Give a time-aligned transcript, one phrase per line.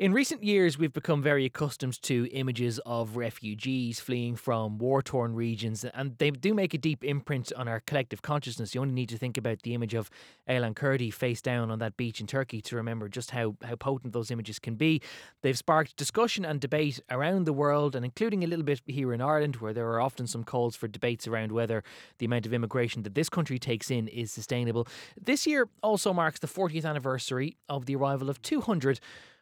[0.00, 5.34] In recent years, we've become very accustomed to images of refugees fleeing from war torn
[5.34, 8.74] regions, and they do make a deep imprint on our collective consciousness.
[8.74, 10.08] You only need to think about the image of
[10.48, 14.14] Aylan Kurdi face down on that beach in Turkey to remember just how, how potent
[14.14, 15.02] those images can be.
[15.42, 19.20] They've sparked discussion and debate around the world, and including a little bit here in
[19.20, 21.84] Ireland, where there are often some calls for debates around whether
[22.16, 24.88] the amount of immigration that this country takes in is sustainable.
[25.20, 28.98] This year also marks the 40th anniversary of the arrival of 200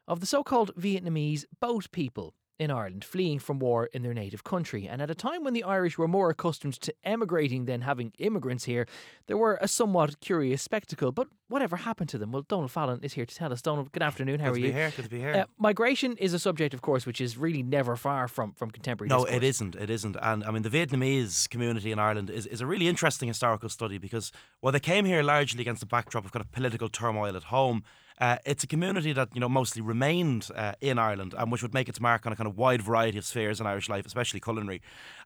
[0.08, 4.42] of the so called Vietnamese boat people in Ireland, fleeing from war in their native
[4.42, 4.88] country.
[4.88, 8.64] And at a time when the Irish were more accustomed to emigrating than having immigrants
[8.64, 8.86] here,
[9.28, 11.12] there were a somewhat curious spectacle.
[11.12, 12.32] But whatever happened to them?
[12.32, 13.62] Well, Donal Fallon is here to tell us.
[13.62, 14.40] Donal, good afternoon.
[14.40, 14.72] How good are to you?
[14.72, 14.92] Be here.
[14.96, 15.34] Good to be here.
[15.34, 19.08] Uh, migration is a subject, of course, which is really never far from, from contemporary
[19.08, 19.36] no, discourse.
[19.36, 19.76] it isn't.
[19.76, 20.16] It isn't.
[20.20, 23.98] And I mean, the Vietnamese community in Ireland is, is a really interesting historical study
[23.98, 27.44] because while they came here largely against the backdrop of kind of political turmoil at
[27.44, 27.84] home,
[28.20, 31.74] uh, it's a community that you know mostly remained uh, in Ireland and which would
[31.74, 34.40] make its mark on a kind of wide variety of spheres in Irish life, especially
[34.40, 34.82] culinary.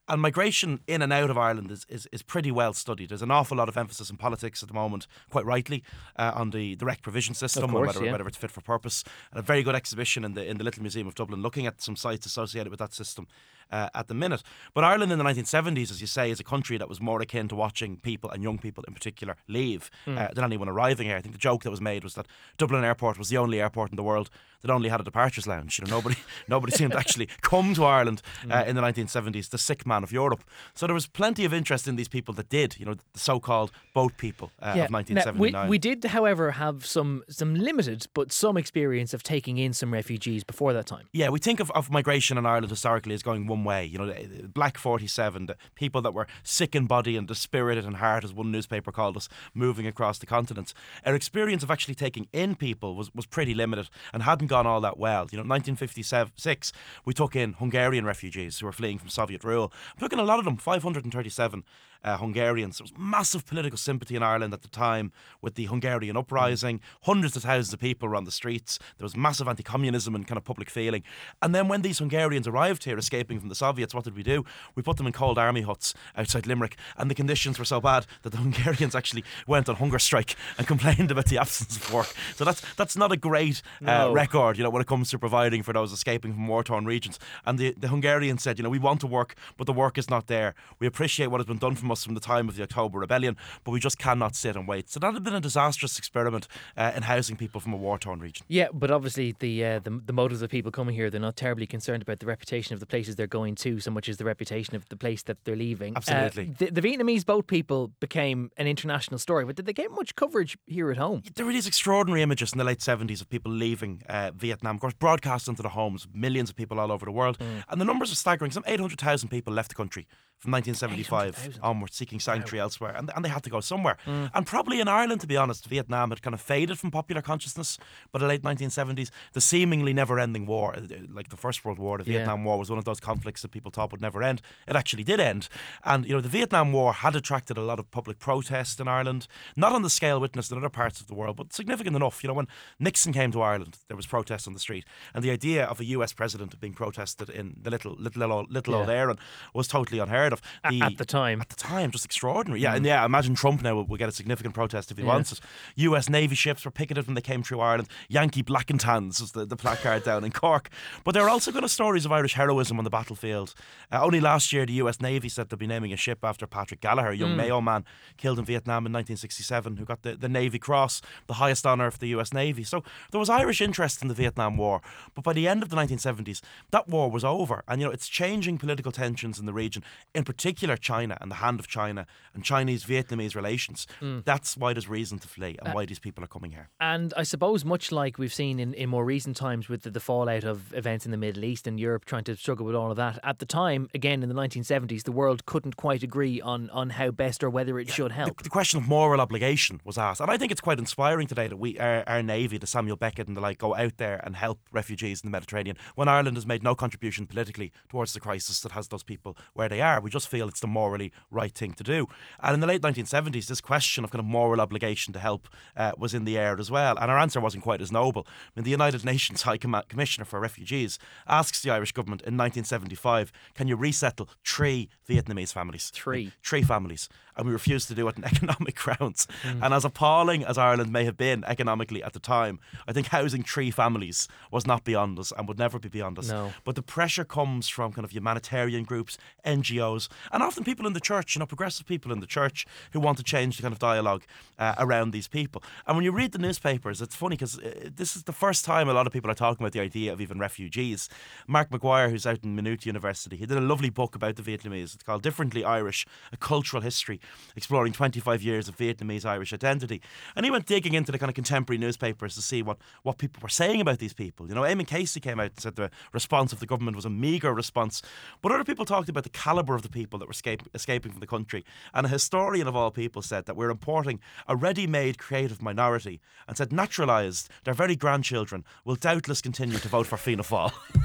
[0.09, 3.11] And migration in and out of Ireland is, is, is pretty well studied.
[3.11, 5.85] There's an awful lot of emphasis in politics at the moment, quite rightly,
[6.17, 8.13] uh, on the direct provision system course, and whether, yeah.
[8.13, 9.05] whether it's fit for purpose.
[9.31, 11.81] And a very good exhibition in the in the Little Museum of Dublin looking at
[11.81, 13.27] some sites associated with that system
[13.73, 14.43] uh, at the minute.
[14.75, 17.49] But Ireland in the 1970s, as you say, is a country that was more akin
[17.49, 21.17] to watching people and young people in particular leave uh, than anyone arriving here.
[21.17, 22.27] I think the joke that was made was that
[22.59, 24.31] Dublin Airport was the only airport in the world
[24.63, 25.79] that only had a departures lounge.
[25.79, 26.17] You know, nobody
[26.49, 30.13] nobody seemed to actually come to Ireland uh, in the 1970s, the sick man of
[30.13, 30.43] Europe.
[30.75, 32.79] So there was plenty of interest in these people that did.
[32.79, 34.85] You know, the so-called boat people uh, Yeah.
[34.85, 35.65] of Now, 1979.
[35.65, 39.93] we, we did, however, have some some limited but some experience of taking in some
[39.93, 41.07] refugees before that time.
[41.13, 43.85] Yeah, we think of, of migration in Ireland historically as going one way.
[43.85, 44.15] You know,
[44.55, 48.51] Black 47, the people that were sick in body and dispirited in heart, as one
[48.51, 50.73] newspaper called us, moving across the continent.
[51.05, 54.83] Our experience of actually taking in people was, was pretty limited and hadn't gone all
[54.83, 55.27] that well.
[55.33, 56.73] You know, 1956,
[57.07, 59.73] we took in Hungarian refugees who were fleeing from Soviet rule.
[59.97, 61.65] We took in a lot of them, 537
[62.05, 62.79] uh, Hungarians.
[62.79, 66.81] There was massive political sympathy in Ireland at the time with the Hungarian uprising.
[67.03, 68.79] Hundreds of thousands of people were on the streets.
[68.99, 71.03] There was massive anti communism and kind of public feeling.
[71.41, 74.45] And then when these Hungarians arrived here, escaping from the Soviets, what did we do?
[74.75, 76.77] We put them in cold army huts outside Limerick.
[76.97, 80.67] And the conditions were so bad that the Hungarians actually went on hunger strike and
[80.73, 82.13] complained about the absence of work.
[82.35, 84.13] So that's that's not a great uh, No.
[84.13, 87.19] record, you know, when it comes to providing for those escaping from war torn regions.
[87.47, 90.11] And the, the Hungarians said, you know, we want to work, but the work is
[90.11, 90.55] not there.
[90.81, 93.37] We appreciate what has been done from us from the time of the October Rebellion,
[93.65, 94.91] but we just cannot sit and wait.
[94.91, 98.19] So that had been a disastrous experiment uh, in housing people from a war torn
[98.19, 98.45] region.
[98.49, 101.67] Yeah, but obviously the, uh, the the motives of people coming here, they're not terribly
[101.67, 104.75] concerned about the reputation of the places they're going to, so much as the reputation
[104.75, 105.95] of the place that they're leaving.
[105.95, 106.55] Uh, Absolutely.
[106.59, 110.57] the, the Vietnamese boat people became an international story, but did they get much coverage
[110.67, 111.23] here at home?
[111.35, 114.81] There were these extraordinary images in the late 70s of people leaving uh, Vietnam, of
[114.81, 117.39] course, broadcast into the homes, millions of people all over the world.
[117.69, 118.51] And the numbers are staggering.
[118.51, 120.07] Some 800,000 people left the country
[120.43, 122.95] from 1975 onwards, seeking sanctuary elsewhere.
[122.97, 123.97] And, and they had to go somewhere.
[124.07, 127.79] And probably in Ireland, to be honest, Vietnam had kind of faded from popular consciousness
[128.11, 129.11] by the late 1970s.
[129.35, 130.81] The seemingly never ending war, uh,
[131.13, 132.19] like the First World War, the Yeah.
[132.19, 134.43] Vietnam War was one of those conflicts that people thought would never end.
[134.67, 135.49] It actually did end.
[135.85, 139.29] And, you know, the Vietnam War had attracted a lot of public protest in Ireland,
[139.57, 142.25] not on the scale witnessed in other parts of the world, but significant enough.
[142.25, 142.49] You know, when
[142.81, 144.85] Nixon came to Ireland, there was protest on the street.
[145.15, 148.75] And the idea of a US president being protested in the little, little, old, little
[148.75, 148.95] old Yeah.
[148.95, 149.19] Erin
[149.55, 150.43] was totally unheard of.
[150.65, 151.41] A- at the time.
[151.41, 152.61] At the time, just extraordinary.
[152.61, 155.33] Yeah, and yeah, imagine Trump now will, will get a significant protest if he wants
[155.33, 155.41] it.
[155.77, 157.89] US Navy ships were picketed when they came through Ireland.
[158.09, 160.69] Yankee Black and Tans was the, the placard down in Cork.
[161.05, 163.55] But there are also kind of stories of Irish heroism on the battlefield.
[163.91, 166.81] Uh, only last year, the US Navy said they'll be naming a ship after Patrick
[166.81, 167.85] Gallagher, a young Mayo man
[168.17, 171.99] killed in Vietnam in 1967, who got the, the Navy Cross, the highest honour of
[171.99, 172.65] the US Navy.
[172.65, 174.81] So there was Irish interest in the Vietnam War.
[175.15, 176.41] But by the end of the 1970s,
[176.71, 177.63] that war was over.
[177.69, 179.83] And, you know, it's changing political tensions in the region,
[180.15, 183.87] in particular China and the hand of China and Chinese Vietnamese relations.
[184.01, 184.21] Hmm.
[184.25, 186.71] That's why there's reason to flee and uh, why these people are coming here.
[186.81, 190.01] And I suppose, much like we've seen in, in more recent times with the, the
[190.01, 192.97] fallout of events in the Middle East and Europe trying to struggle with all of
[192.97, 196.91] that, at the time, again in the 1970s, the world couldn't quite agree on, on
[196.91, 198.39] how best or whether it should help.
[198.39, 201.49] The, the question of moral obligation was asked, and I think it's quite inspiring today
[201.49, 204.37] that we, our, our navy, the Samuel Beckett and the like, go out there and
[204.37, 208.61] help refugees in the Mediterranean when Ireland has made no contribution politically towards the crisis
[208.61, 210.01] that has those people where they are.
[210.01, 212.07] We just feel it's the morally right thing to do.
[212.41, 215.93] And in the late 1970s, this question of kind of moral obligation to help uh,
[215.99, 216.97] was in the air as well.
[216.99, 218.27] And our answer wasn't quite as noble.
[218.29, 222.37] I mean, the United Nations High Com- Commissioner for Refugees asks the Irish government in
[222.37, 225.91] 1975, can you resettle three Vietnamese families?
[225.95, 226.33] Three.
[226.45, 227.09] Three families.
[227.37, 229.27] And we refused to do it on economic grounds.
[229.43, 229.61] Mm.
[229.63, 233.43] And as appalling as Ireland may have been economically at the time, I think housing
[233.43, 236.29] three families was not beyond us and would never be beyond us.
[236.29, 236.53] No.
[236.65, 241.01] But the pressure comes from kind of humanitarian groups, NGOs, and often people in the
[241.01, 243.79] church, you know, progressive people in the church who want to change the kind of
[243.79, 244.23] dialogue
[244.59, 245.63] uh, around these people.
[245.87, 248.89] And when you read the newspapers, it's funny because uh, this is the first time
[248.89, 251.09] a lot of people are talking about the idea of even refugees.
[251.47, 254.95] Mark Maguire, who's out in Maynooth University, he did a lovely book about the Vietnamese.
[254.95, 257.21] It's called Differently Irish, a cultural history,
[257.57, 260.01] exploring 25 years of Vietnamese Irish identity.
[260.37, 263.41] And he went digging into the kind of contemporary newspapers to see what, what people
[263.43, 264.49] were saying about these people.
[264.49, 267.11] You know, Eamonn Casey came out and said the response of the government was a
[267.11, 268.03] meagre response.
[268.41, 271.21] But other people talked about the calibre of the people that were escape, escaping from
[271.21, 271.65] the country.
[271.95, 276.21] And a historian of all people said that we're importing a ready made creative minority
[276.49, 280.73] and said naturalised, their very grandchildren will doubtless continue to vote for Fianna Fáil.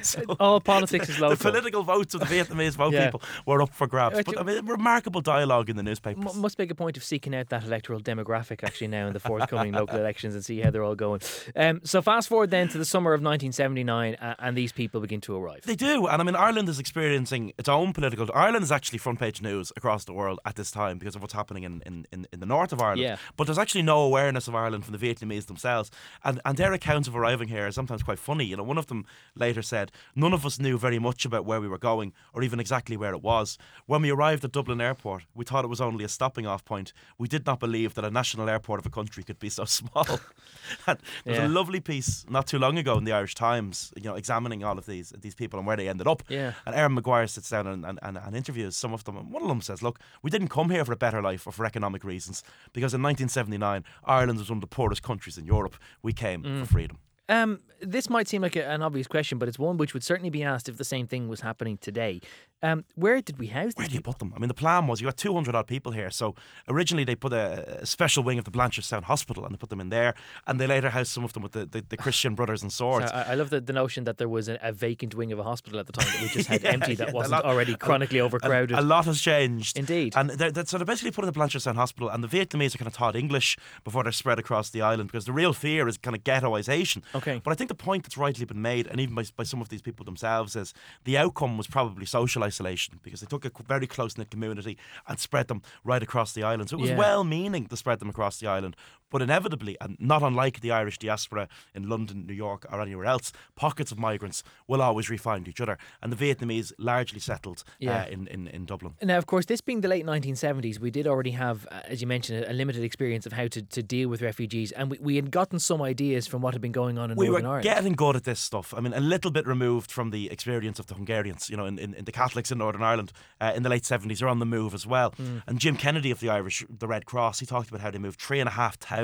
[0.02, 1.36] so all politics is local.
[1.36, 3.06] The political votes of the Vietnamese vote yeah.
[3.06, 4.22] people were up for grabs.
[4.24, 6.34] But I mean, remarkable dialogue in the newspapers.
[6.34, 9.20] M- must make a point of seeking out that electoral demographic actually now in the
[9.20, 11.20] forthcoming local elections and see how they're all going.
[11.56, 15.20] Um, so fast forward then to the summer of 1979, uh, and these people begin
[15.22, 15.62] to arrive.
[15.64, 18.28] They do, and I mean, Ireland is experiencing its own political.
[18.34, 21.34] Ireland is actually front page news across the world at this time because of what's
[21.34, 23.02] happening in, in, in, in the north of Ireland.
[23.02, 23.16] Yeah.
[23.36, 25.90] But there's actually no awareness of Ireland from the Vietnamese themselves,
[26.24, 28.44] and and their accounts of arriving here are sometimes quite funny.
[28.44, 31.60] You know, one of them later said, "None of us knew." very much about where
[31.60, 33.58] we were going or even exactly where it was.
[33.86, 36.92] When we arrived at Dublin Airport, we thought it was only a stopping off point.
[37.18, 40.06] We did not believe that a national airport of a country could be so small.
[40.86, 41.46] and there was yeah.
[41.46, 44.78] a lovely piece not too long ago in the Irish Times, you know, examining all
[44.78, 46.22] of these these people and where they ended up.
[46.28, 46.54] Yeah.
[46.66, 49.16] And Erin McGuire sits down and, and, and, and interviews some of them.
[49.16, 51.52] And one of them says, Look, we didn't come here for a better life or
[51.52, 52.42] for economic reasons
[52.72, 55.76] because in 1979, Ireland was one of the poorest countries in Europe.
[56.02, 56.60] We came mm.
[56.60, 56.98] for freedom.
[57.30, 60.30] Um, this might seem like a, an obvious question, but it's one which would certainly
[60.30, 62.20] be asked if the same thing was happening today.
[62.62, 64.34] Um, where did we house Where do you put them?
[64.36, 66.10] I mean, the plan was you got 200 odd people here.
[66.10, 66.34] So
[66.68, 69.80] originally they put a, a, special wing of the Blanchardstown Hospital and they put them
[69.80, 70.14] in there.
[70.46, 73.10] And they later housed some of them with the, the, the Christian Brothers and Swords.
[73.10, 75.38] So I, I, love the, the notion that there was a, a, vacant wing of
[75.38, 77.46] a hospital at the time that we just had yeah, empty that yeah, wasn't lot,
[77.46, 78.78] already chronically overcrowded.
[78.78, 79.78] A, lot has changed.
[79.78, 80.12] Indeed.
[80.14, 82.78] And they're, they're, so they basically put in the Blanchardstown Hospital and the Vietnamese are
[82.78, 85.96] kind of taught English before they're spread across the island because the real fear is
[85.96, 87.02] kind of ghettoisation.
[87.14, 87.19] Okay.
[87.42, 89.68] But I think the point that's rightly been made, and even by, by some of
[89.68, 90.74] these people themselves, is
[91.04, 94.76] the outcome was probably social isolation because they took a very close knit community
[95.06, 96.70] and spread them right across the island.
[96.70, 96.98] So it was yeah.
[96.98, 98.76] well meaning to spread them across the island.
[99.10, 103.32] But inevitably, and not unlike the Irish diaspora in London, New York, or anywhere else,
[103.56, 105.78] pockets of migrants will always refind each other.
[106.02, 108.02] And the Vietnamese largely settled uh, yeah.
[108.02, 108.94] uh, in, in, in Dublin.
[109.02, 112.06] Now, of course, this being the late 1970s, we did already have, uh, as you
[112.06, 114.72] mentioned, a limited experience of how to, to deal with refugees.
[114.72, 117.28] And we, we had gotten some ideas from what had been going on in we
[117.28, 118.72] Northern were getting good at this stuff.
[118.76, 121.78] I mean, a little bit removed from the experience of the Hungarians, you know, in,
[121.78, 124.46] in, in the Catholics in Northern Ireland uh, in the late 70s are on the
[124.46, 125.12] move as well.
[125.12, 125.42] Mm.
[125.46, 128.20] And Jim Kennedy of the Irish, the Red Cross, he talked about how they moved
[128.20, 128.99] three and a half thousand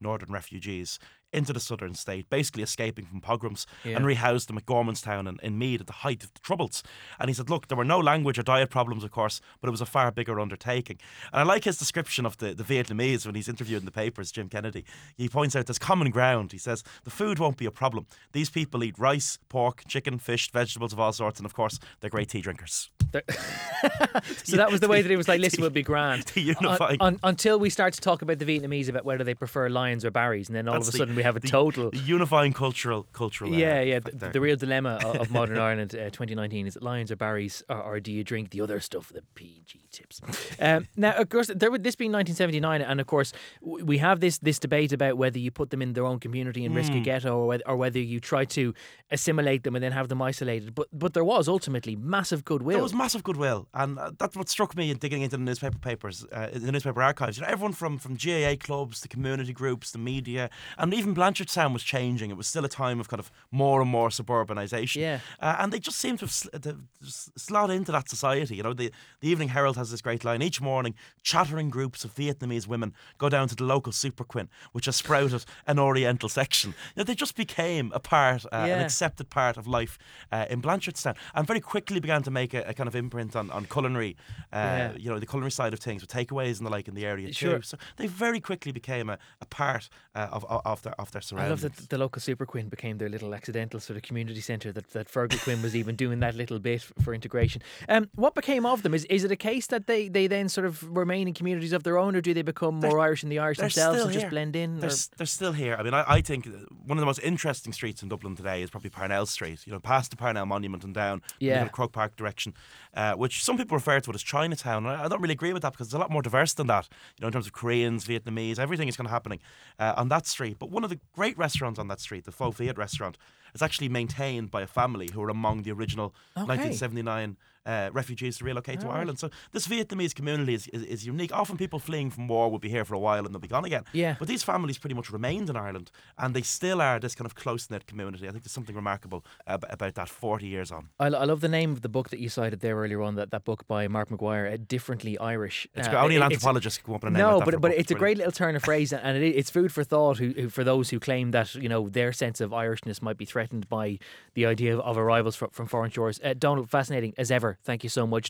[0.00, 0.98] Northern refugees
[1.34, 3.96] into the southern state, basically escaping from pogroms, yeah.
[3.96, 6.82] and rehoused them at Gormanston and in Meath at the height of the Troubles.
[7.18, 9.72] And he said, Look, there were no language or diet problems, of course, but it
[9.72, 10.98] was a far bigger undertaking.
[11.32, 14.30] And I like his description of the, the Vietnamese when he's interviewed in the papers,
[14.30, 14.84] Jim Kennedy.
[15.16, 16.52] He points out there's common ground.
[16.52, 18.06] He says, The food won't be a problem.
[18.32, 22.10] These people eat rice, pork, chicken, fish, vegetables of all sorts, and of course, they're
[22.10, 22.90] great tea drinkers.
[24.44, 26.30] so that was the way that it was like, listen, we'll be grand.
[26.36, 30.04] Un, un, until we start to talk about the Vietnamese about whether they prefer Lyons
[30.04, 31.90] or Barry's, and then all That's of a the, sudden we have a the, total
[31.90, 33.52] the unifying cultural cultural.
[33.52, 33.98] Uh, yeah, yeah.
[34.00, 37.62] The, the, real dilemma of, of modern Ireland, uh, 2019, is it Lyons or Barry's,
[37.68, 40.20] or, or, do you drink the other stuff, the PG tips?
[40.60, 44.38] Um, now, of course, there would this being 1979, and of course, we have this
[44.38, 46.78] this debate about whether you put them in their own community and mm.
[46.78, 48.74] risk a ghetto, or whether, or whether you try to
[49.10, 50.74] assimilate them and then have them isolated.
[50.74, 52.80] But but there was ultimately massive goodwill.
[53.04, 56.48] Massive goodwill, and uh, that's what struck me in digging into the newspaper papers, uh,
[56.54, 57.36] the newspaper archives.
[57.36, 61.74] You know, everyone from from GAA clubs, the community groups, the media, and even Blanchardstown
[61.74, 62.30] was changing.
[62.30, 65.02] It was still a time of kind of more and more suburbanisation.
[65.02, 68.56] Yeah, uh, and they just seemed to have sl- to slot into that society.
[68.56, 72.14] You know, the the Evening Herald has this great line each morning: chattering groups of
[72.14, 76.70] Vietnamese women go down to the local Superquinn, which has sprouted an Oriental section.
[76.96, 78.76] You know, they just became a part, uh, yeah.
[78.76, 79.98] an accepted part of life
[80.32, 83.34] uh, in Blanchardstown, and very quickly began to make a, a kind of of imprint
[83.36, 84.16] on, on culinary,
[84.52, 84.92] uh, Yeah.
[84.96, 87.32] you know, the culinary side of things with takeaways and the like in the area
[87.32, 87.56] Sure.
[87.56, 87.62] too.
[87.62, 91.48] So they very quickly became a, a part uh, of, of their of their I
[91.48, 94.72] love that the local Superquinn became their little accidental sort of community centre.
[94.72, 97.62] That that Fergal Quinn was even doing that little bit for integration.
[97.88, 98.94] Um, what became of them?
[98.94, 101.82] Is is it a case that they, they then sort of remain in communities of
[101.82, 104.54] their own, or do they become more Irish in the Irish themselves and just blend
[104.56, 104.80] in?
[104.80, 105.76] They're, s- they're still here.
[105.78, 106.46] I mean, I, I think
[106.86, 109.66] one of the most interesting streets in Dublin today is probably Parnell Street.
[109.66, 111.62] You know, past the Parnell Monument and down, Yeah.
[111.62, 112.54] yeah, Croke Park direction,
[112.94, 114.86] uh, which some people refer to it as Chinatown.
[114.86, 116.88] I, don't really agree with that because it's a lot more diverse than that.
[117.16, 119.40] You know, in terms of Koreans, Vietnamese, everything is kind of happening
[119.78, 120.58] uh, on that street.
[120.58, 123.18] But one of the great restaurants on that street, the Pho Viet restaurant,
[123.54, 126.46] is actually maintained by a family who are among the original Okay.
[126.46, 128.98] 1979 uh, refugees to relocate to Alright.
[129.00, 129.18] Ireland.
[129.18, 131.32] So this Vietnamese community is, is, is unique.
[131.32, 133.64] Often people fleeing from war will be here for a while and they'll be gone
[133.64, 133.84] again.
[133.94, 134.16] Yeah.
[134.18, 137.34] But these families pretty much remained in Ireland and they still are this kind of
[137.34, 138.28] close knit community.
[138.28, 140.90] I think there's something remarkable ab- about that 40 years on.
[141.00, 143.14] I, lo- I love the name of the book that you cited there earlier on.
[143.14, 145.66] That, that book by Mark Maguire, uh, differently Irish.
[145.74, 147.70] It's Uh, only an anthropologist can come up with a name No, like but but
[147.70, 147.80] book.
[147.80, 150.48] it's a great little turn of phrase, and it, it's food for thought who, who,
[150.50, 153.98] for those who claim that you know their sense of Irishness might be threatened by
[154.32, 156.18] the idea of, arrivals from, from foreign shores.
[156.24, 157.58] Uh, Donal, fascinating as ever.
[157.62, 158.22] Thank you so much.